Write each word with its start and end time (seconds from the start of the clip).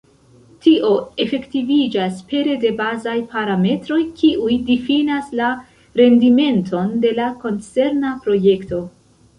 Tio 0.67 0.87
efektiviĝas 1.25 2.23
pere 2.31 2.55
de 2.65 2.71
bazaj 2.81 3.15
parametroj, 3.35 4.01
kiuj 4.23 4.57
difinas 4.71 5.31
la 5.43 5.53
rendimenton 6.03 6.93
de 7.07 7.15
la 7.23 7.31
koncerna 7.47 8.19
projekto. 8.27 8.85